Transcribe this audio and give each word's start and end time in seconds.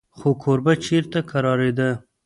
خو 0.17 0.29
کوربه 0.41 0.73
چېرته 0.85 1.19
کرارېده. 1.31 1.89